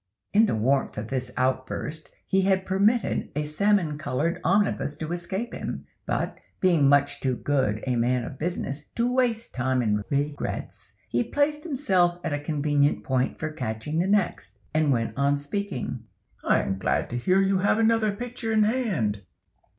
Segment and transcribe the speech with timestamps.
[0.33, 5.53] In the warmth of this outburst, he had permitted a salmon colored omnibus to escape
[5.53, 10.93] him, but, being much too good a man of business to waste time in regrets,
[11.07, 16.03] he placed himself at a convenient point for catching the next, and went on speaking.
[16.43, 19.21] "I am glad to hear you have another picture in hand."